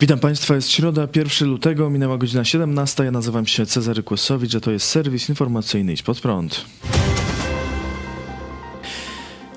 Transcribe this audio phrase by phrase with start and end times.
[0.00, 3.04] Witam Państwa, jest środa, 1 lutego, minęła godzina 17.
[3.04, 6.64] Ja nazywam się Cezary Kłosowicz, a to jest serwis informacyjny Idź Pod Prąd.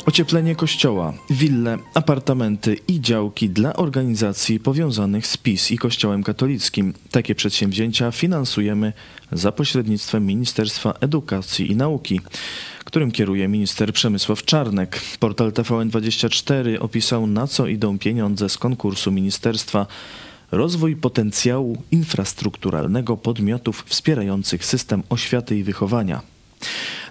[0.06, 6.94] Ocieplenie kościoła, wille, apartamenty i działki dla organizacji powiązanych z PiS i Kościołem katolickim.
[7.12, 8.94] Takie przedsięwzięcia finansujemy
[9.32, 12.22] za pośrednictwem Ministerstwa Edukacji i Nauki,
[12.86, 15.02] którym kieruje minister Przemysław Czarnek.
[15.20, 19.88] Portal TVN24 opisał na co idą pieniądze z konkursu ministerstwa
[20.52, 26.22] rozwój potencjału infrastrukturalnego podmiotów wspierających system oświaty i wychowania.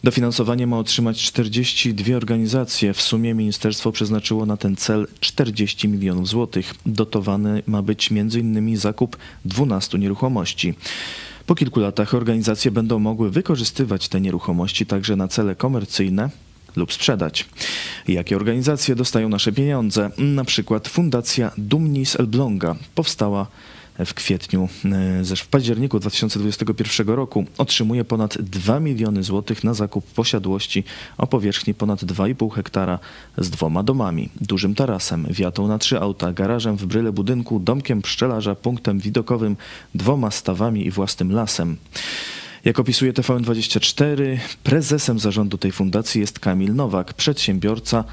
[0.04, 2.94] Dofinansowanie ma otrzymać 42 organizacje.
[2.94, 6.74] W sumie ministerstwo przeznaczyło na ten cel 40 milionów złotych.
[6.86, 8.76] Dotowany ma być m.in.
[8.76, 10.74] zakup 12 nieruchomości.
[11.46, 16.30] Po kilku latach organizacje będą mogły wykorzystywać te nieruchomości także na cele komercyjne,
[16.76, 17.46] lub sprzedać.
[18.08, 20.10] Jakie organizacje dostają nasze pieniądze?
[20.18, 23.46] Na przykład Fundacja Dumni z Elbląga powstała
[24.06, 30.84] w kwietniu, e, w październiku 2021 roku otrzymuje ponad 2 miliony złotych na zakup posiadłości
[31.18, 32.98] o powierzchni ponad 2,5 hektara
[33.38, 38.54] z dwoma domami, dużym tarasem, wiatą na trzy auta, garażem w bryle budynku, domkiem pszczelarza,
[38.54, 39.56] punktem widokowym,
[39.94, 41.76] dwoma stawami i własnym lasem.
[42.68, 48.04] Jak opisuje TVN24, prezesem zarządu tej fundacji jest Kamil Nowak, przedsiębiorca,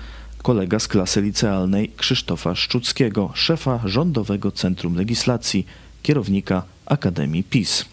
[0.44, 5.66] kolega z klasy licealnej Krzysztofa Szczuckiego, szefa Rządowego Centrum Legislacji,
[6.04, 7.86] kierownika Akademii PiS.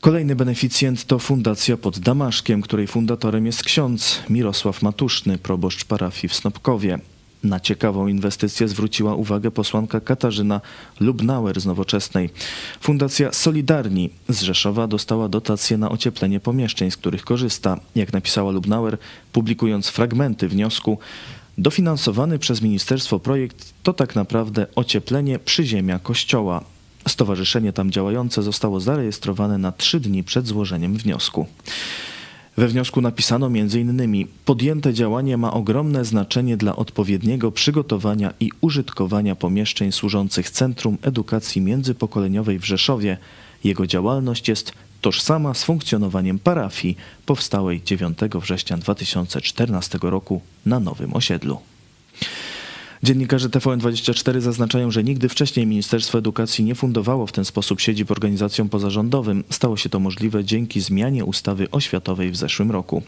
[0.00, 6.34] Kolejny beneficjent to fundacja pod Damaszkiem, której fundatorem jest ksiądz Mirosław Matuszny, proboszcz parafii w
[6.34, 6.98] Snopkowie.
[7.44, 10.60] Na ciekawą inwestycję zwróciła uwagę posłanka Katarzyna
[11.00, 12.30] Lubnauer z Nowoczesnej.
[12.80, 17.80] Fundacja Solidarni z Rzeszowa dostała dotację na ocieplenie pomieszczeń, z których korzysta.
[17.94, 18.98] Jak napisała Lubnauer,
[19.32, 20.98] publikując fragmenty wniosku,
[21.58, 26.64] dofinansowany przez ministerstwo projekt to tak naprawdę ocieplenie przyziemia kościoła.
[27.08, 31.46] Stowarzyszenie tam działające zostało zarejestrowane na trzy dni przed złożeniem wniosku.
[32.56, 34.26] We wniosku napisano m.in.
[34.44, 42.58] podjęte działanie ma ogromne znaczenie dla odpowiedniego przygotowania i użytkowania pomieszczeń służących Centrum Edukacji Międzypokoleniowej
[42.58, 43.18] w Rzeszowie.
[43.64, 51.58] Jego działalność jest tożsama z funkcjonowaniem parafii powstałej 9 września 2014 roku na Nowym Osiedlu.
[53.04, 58.68] Dziennikarze TVN24 zaznaczają, że nigdy wcześniej Ministerstwo Edukacji nie fundowało w ten sposób siedzib organizacjom
[58.68, 59.44] pozarządowym.
[59.50, 63.02] Stało się to możliwe dzięki zmianie ustawy oświatowej w zeszłym roku.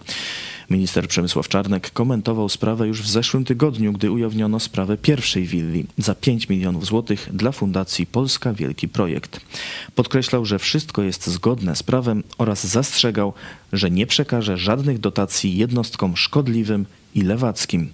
[0.71, 6.15] Minister Przemysław Czarnek komentował sprawę już w zeszłym tygodniu, gdy ujawniono sprawę pierwszej willi za
[6.15, 9.41] 5 milionów złotych dla Fundacji Polska Wielki Projekt.
[9.95, 13.33] Podkreślał, że wszystko jest zgodne z prawem oraz zastrzegał,
[13.73, 17.91] że nie przekaże żadnych dotacji jednostkom szkodliwym i lewackim.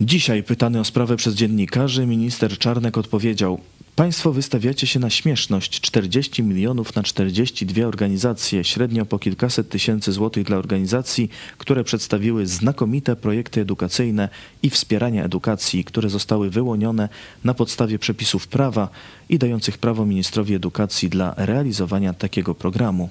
[0.00, 3.60] Dzisiaj pytany o sprawę przez dziennikarzy, minister Czarnek odpowiedział:
[3.96, 10.44] Państwo wystawiacie się na śmieszność 40 milionów na 42 organizacje, średnio po kilkaset tysięcy złotych
[10.44, 14.28] dla organizacji, które przedstawiły znakomite projekty edukacyjne
[14.62, 17.08] i wspierania edukacji, które zostały wyłonione
[17.44, 18.88] na podstawie przepisów prawa
[19.28, 23.08] i dających prawo ministrowi edukacji dla realizowania takiego programu.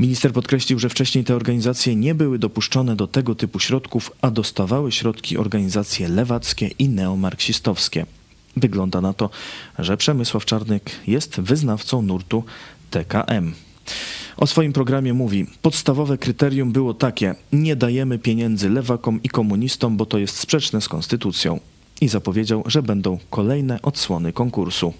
[0.00, 4.92] Minister podkreślił, że wcześniej te organizacje nie były dopuszczone do tego typu środków, a dostawały
[4.92, 8.06] środki organizacje lewackie i neomarksistowskie.
[8.56, 9.30] Wygląda na to,
[9.78, 12.44] że Przemysław Czarnek jest wyznawcą nurtu
[12.90, 13.52] TKM.
[14.36, 20.06] O swoim programie mówi: Podstawowe kryterium było takie: nie dajemy pieniędzy lewakom i komunistom, bo
[20.06, 21.60] to jest sprzeczne z konstytucją.
[22.00, 24.94] I zapowiedział, że będą kolejne odsłony konkursu.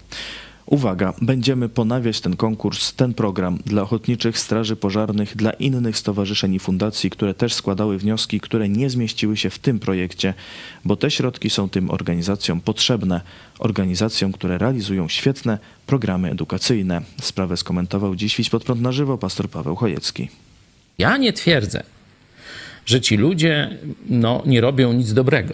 [0.65, 6.59] Uwaga, będziemy ponawiać ten konkurs, ten program dla ochotniczych straży pożarnych, dla innych stowarzyszeń i
[6.59, 10.33] fundacji, które też składały wnioski, które nie zmieściły się w tym projekcie,
[10.85, 13.21] bo te środki są tym organizacjom potrzebne,
[13.59, 15.57] organizacjom, które realizują świetne
[15.87, 17.01] programy edukacyjne.
[17.21, 20.29] Sprawę skomentował dziś Wiś pod prąd na żywo pastor Paweł Chojecki.
[20.97, 21.83] Ja nie twierdzę,
[22.85, 23.77] że ci ludzie
[24.09, 25.53] no, nie robią nic dobrego,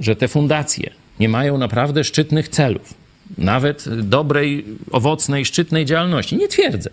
[0.00, 3.05] że te fundacje nie mają naprawdę szczytnych celów
[3.38, 6.36] nawet dobrej, owocnej, szczytnej działalności.
[6.36, 6.90] Nie twierdzę.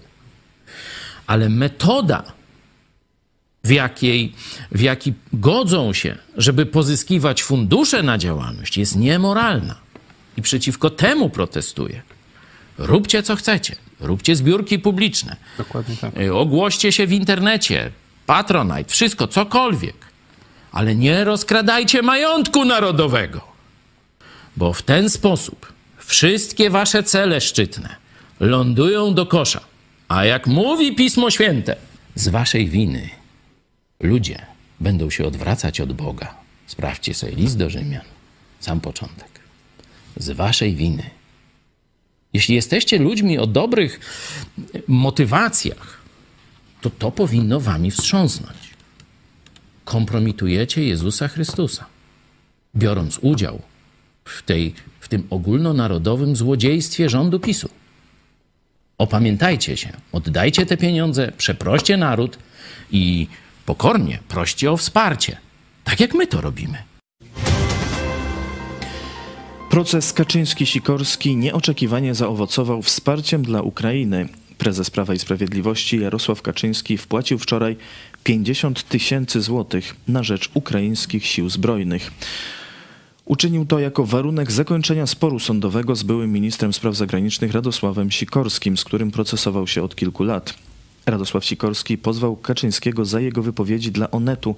[1.27, 2.24] Ale metoda,
[3.63, 4.33] w jakiej,
[4.71, 9.75] w jaki godzą się, żeby pozyskiwać fundusze na działalność, jest niemoralna.
[10.38, 12.01] I przeciwko temu protestuję.
[12.77, 13.75] Róbcie co chcecie.
[14.00, 15.36] Róbcie zbiórki publiczne.
[15.57, 16.18] Dokładnie tak.
[16.18, 17.91] Y, ogłoście się w internecie.
[18.25, 19.95] Patronite, wszystko, cokolwiek.
[20.71, 23.41] Ale nie rozkradajcie majątku narodowego.
[24.57, 25.73] Bo w ten sposób
[26.05, 27.95] wszystkie wasze cele szczytne
[28.39, 29.61] lądują do kosza.
[30.07, 31.75] A jak mówi Pismo Święte,
[32.15, 33.09] z waszej winy
[34.00, 34.45] ludzie
[34.79, 36.35] będą się odwracać od Boga.
[36.67, 38.05] Sprawdźcie sobie list do Rzymian,
[38.59, 39.39] sam początek.
[40.17, 41.09] Z waszej winy
[42.33, 44.00] Jeśli jesteście ludźmi o dobrych
[44.88, 46.01] motywacjach,
[46.81, 48.57] to to powinno wami wstrząsnąć.
[49.85, 51.85] Kompromitujecie Jezusa Chrystusa,
[52.75, 53.61] biorąc udział
[54.25, 57.70] w, tej, w tym ogólnonarodowym złodziejstwie rządu PiSu.
[58.98, 62.38] Opamiętajcie się, oddajcie te pieniądze, przeproście naród
[62.92, 63.28] i
[63.66, 65.38] pokornie proście o wsparcie,
[65.84, 66.78] tak jak my to robimy.
[69.70, 74.30] Proces Kaczyński-Sikorski nieoczekiwanie zaowocował wsparciem dla Ukrainy.
[74.58, 77.78] Prezes Prawa i Sprawiedliwości Jarosław Kaczyński wpłacił wczoraj
[78.24, 82.12] 50 tysięcy złotych na rzecz ukraińskich sił zbrojnych.
[83.25, 88.84] Uczynił to jako warunek zakończenia sporu sądowego z byłym ministrem spraw zagranicznych Radosławem Sikorskim, z
[88.84, 90.54] którym procesował się od kilku lat.
[91.06, 94.56] Radosław Sikorski pozwał Kaczyńskiego za jego wypowiedzi dla Onetu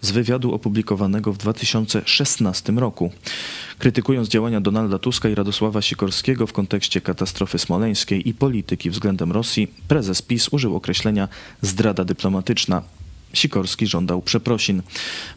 [0.00, 3.10] z wywiadu opublikowanego w 2016 roku.
[3.78, 9.68] Krytykując działania Donalda Tuska i Radosława Sikorskiego w kontekście katastrofy smoleńskiej i polityki względem Rosji,
[9.88, 11.28] prezes PiS użył określenia
[11.62, 12.82] zdrada dyplomatyczna.
[13.32, 14.82] Sikorski żądał przeprosin.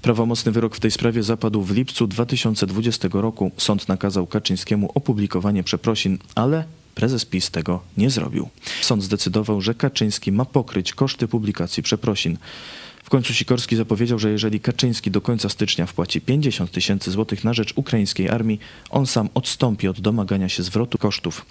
[0.01, 3.51] Prawomocny wyrok w tej sprawie zapadł w lipcu 2020 roku.
[3.57, 6.63] Sąd nakazał Kaczyńskiemu opublikowanie przeprosin, ale
[6.95, 8.49] prezes PiS tego nie zrobił.
[8.81, 12.38] Sąd zdecydował, że Kaczyński ma pokryć koszty publikacji przeprosin.
[13.03, 17.53] W końcu Sikorski zapowiedział, że jeżeli Kaczyński do końca stycznia wpłaci 50 tysięcy złotych na
[17.53, 18.59] rzecz ukraińskiej armii,
[18.89, 21.45] on sam odstąpi od domagania się zwrotu kosztów.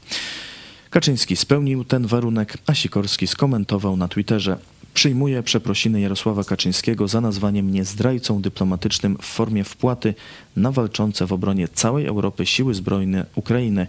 [0.90, 4.58] Kaczyński spełnił ten warunek, a Sikorski skomentował na Twitterze:
[5.00, 10.14] Przyjmuję przeprosiny Jarosława Kaczyńskiego za nazwanie mnie zdrajcą dyplomatycznym w formie wpłaty
[10.56, 13.86] na walczące w obronie całej Europy siły zbrojne Ukrainy.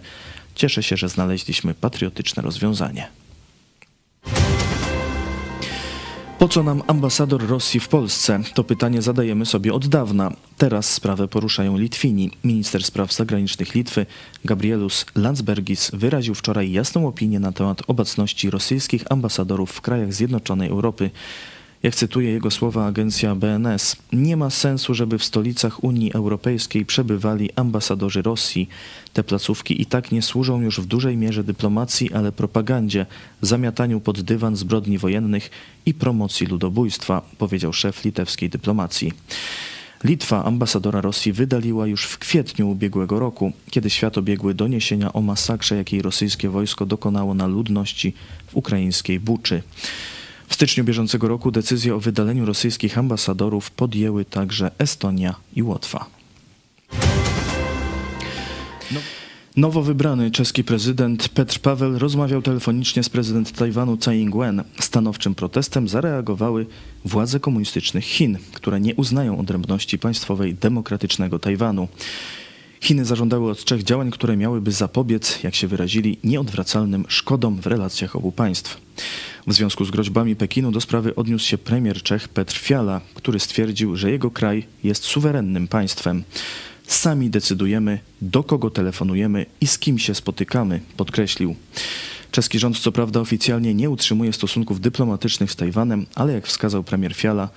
[0.54, 3.08] Cieszę się, że znaleźliśmy patriotyczne rozwiązanie.
[6.42, 8.40] Po co nam ambasador Rosji w Polsce?
[8.54, 10.32] To pytanie zadajemy sobie od dawna.
[10.58, 12.30] Teraz sprawę poruszają Litwini.
[12.44, 14.06] Minister spraw zagranicznych Litwy,
[14.44, 21.10] Gabrielus Landsbergis, wyraził wczoraj jasną opinię na temat obecności rosyjskich ambasadorów w krajach Zjednoczonej Europy.
[21.82, 27.50] Jak cytuje jego słowa agencja BNS, nie ma sensu, żeby w stolicach Unii Europejskiej przebywali
[27.56, 28.68] ambasadorzy Rosji.
[29.12, 33.06] Te placówki i tak nie służą już w dużej mierze dyplomacji, ale propagandzie,
[33.40, 35.50] zamiataniu pod dywan zbrodni wojennych
[35.86, 39.12] i promocji ludobójstwa, powiedział szef litewskiej dyplomacji.
[40.04, 45.76] Litwa ambasadora Rosji wydaliła już w kwietniu ubiegłego roku, kiedy świat obiegły doniesienia o masakrze,
[45.76, 48.14] jakiej rosyjskie wojsko dokonało na ludności
[48.46, 49.62] w ukraińskiej Buczy.
[50.52, 56.06] W styczniu bieżącego roku decyzję o wydaleniu rosyjskich ambasadorów podjęły także Estonia i Łotwa.
[59.56, 64.64] Nowo wybrany czeski prezydent Petr Paweł rozmawiał telefonicznie z prezydent Tajwanu Tsai Ing-wen.
[64.80, 66.66] Stanowczym protestem zareagowały
[67.04, 71.88] władze komunistycznych Chin, które nie uznają odrębności państwowej demokratycznego Tajwanu.
[72.82, 78.16] Chiny zażądały od Czech działań, które miałyby zapobiec, jak się wyrazili, nieodwracalnym szkodom w relacjach
[78.16, 78.80] obu państw.
[79.46, 83.96] W związku z groźbami Pekinu do sprawy odniósł się premier Czech Petr Fiala, który stwierdził,
[83.96, 86.24] że jego kraj jest suwerennym państwem.
[86.86, 91.56] Sami decydujemy, do kogo telefonujemy i z kim się spotykamy, podkreślił.
[92.30, 97.14] Czeski rząd co prawda oficjalnie nie utrzymuje stosunków dyplomatycznych z Tajwanem, ale jak wskazał premier
[97.14, 97.48] Fiala,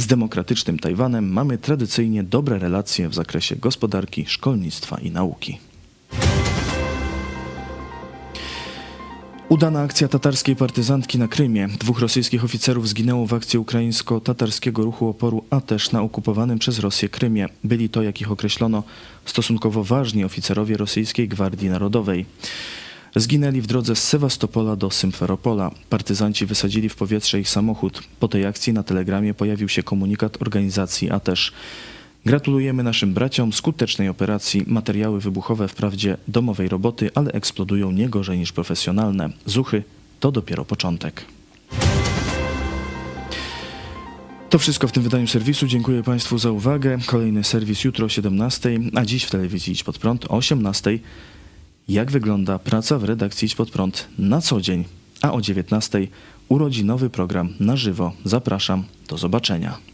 [0.00, 5.58] z demokratycznym Tajwanem mamy tradycyjnie dobre relacje w zakresie gospodarki, szkolnictwa i nauki.
[9.48, 11.68] Udana akcja tatarskiej partyzantki na Krymie.
[11.68, 17.48] Dwóch rosyjskich oficerów zginęło w akcji ukraińsko-tatarskiego ruchu oporu Atesz na okupowanym przez Rosję Krymie.
[17.64, 18.82] Byli to, jak ich określono,
[19.24, 22.26] stosunkowo ważni oficerowie rosyjskiej Gwardii Narodowej.
[23.16, 25.70] Zginęli w drodze z Sewastopola do Symferopola.
[25.90, 28.02] Partyzanci wysadzili w powietrze ich samochód.
[28.20, 31.52] Po tej akcji na telegramie pojawił się komunikat organizacji Atesz.
[32.26, 34.64] Gratulujemy naszym braciom skutecznej operacji.
[34.66, 39.30] Materiały wybuchowe wprawdzie domowej roboty, ale eksplodują nie gorzej niż profesjonalne.
[39.46, 39.82] Zuchy
[40.20, 41.24] to dopiero początek.
[44.50, 45.66] To wszystko w tym wydaniu serwisu.
[45.66, 46.98] Dziękuję Państwu za uwagę.
[47.06, 50.98] Kolejny serwis jutro o 17, a dziś w telewizji Idź Pod Prąd o 18.
[51.90, 54.84] Jak wygląda praca w redakcji Idź Pod Prąd na co dzień,
[55.22, 56.08] a o 19
[56.48, 58.12] urodzinowy program na żywo.
[58.24, 58.84] Zapraszam.
[59.08, 59.89] Do zobaczenia.